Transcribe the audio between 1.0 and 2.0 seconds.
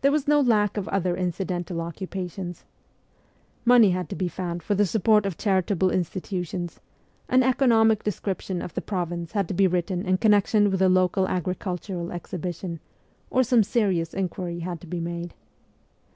incidental